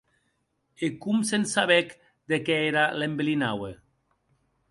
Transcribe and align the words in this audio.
E 0.85 0.87
com 1.03 1.19
se'n 1.31 1.45
sabec 1.51 1.93
de 2.33 2.41
qué 2.47 2.57
era 2.71 2.87
l'embelinaue? 3.01 3.73